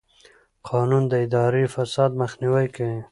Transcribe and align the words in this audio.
قانون 0.69 1.03
د 1.07 1.13
اداري 1.25 1.65
فساد 1.75 2.11
مخنیوی 2.21 2.67
کوي. 2.75 2.99